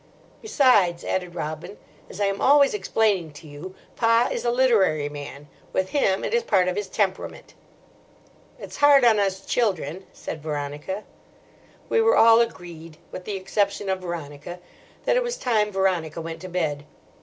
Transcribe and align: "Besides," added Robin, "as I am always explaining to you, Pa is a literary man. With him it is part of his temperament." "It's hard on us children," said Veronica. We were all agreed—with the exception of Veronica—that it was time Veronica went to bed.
"Besides," 0.41 1.03
added 1.05 1.35
Robin, 1.35 1.77
"as 2.09 2.19
I 2.19 2.25
am 2.25 2.41
always 2.41 2.73
explaining 2.73 3.33
to 3.33 3.47
you, 3.47 3.75
Pa 3.95 4.29
is 4.31 4.43
a 4.43 4.49
literary 4.49 5.09
man. 5.09 5.47
With 5.73 5.89
him 5.89 6.23
it 6.23 6.33
is 6.33 6.41
part 6.41 6.67
of 6.67 6.75
his 6.75 6.87
temperament." 6.87 7.53
"It's 8.57 8.77
hard 8.77 9.05
on 9.05 9.19
us 9.19 9.45
children," 9.45 10.07
said 10.11 10.41
Veronica. 10.41 11.03
We 11.87 12.01
were 12.01 12.17
all 12.17 12.41
agreed—with 12.41 13.25
the 13.25 13.35
exception 13.35 13.89
of 13.89 13.99
Veronica—that 13.99 15.15
it 15.15 15.21
was 15.21 15.37
time 15.37 15.71
Veronica 15.71 16.19
went 16.19 16.41
to 16.41 16.49
bed. 16.49 16.83